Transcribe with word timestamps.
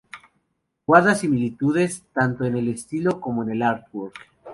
Guarda 0.87 1.13
similitudes 1.13 2.01
tanto 2.11 2.43
en 2.45 2.57
el 2.57 2.69
estilo 2.69 3.21
como 3.21 3.43
en 3.43 3.51
el 3.51 3.61
artwork. 3.61 4.15